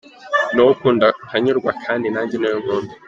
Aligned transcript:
Ni 0.53 0.59
wowe 0.61 0.71
ukunda 0.75 1.07
nkanyurwa 1.27 1.71
kandi 1.85 2.05
nanjye 2.13 2.35
ni 2.37 2.47
wowe 2.47 2.61
nkunda". 2.63 2.93